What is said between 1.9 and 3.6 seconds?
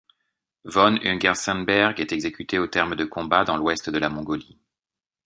est exécuté au terme de combats dans